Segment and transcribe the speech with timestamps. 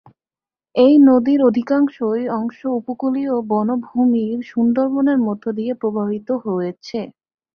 [0.75, 1.95] এই নদীর অধিকাংশ
[2.31, 6.99] অংশ উপকূলীয় বনভূমি সুন্দরবনের মধ্য দিয়ে প্রবাহিত হয়েছে।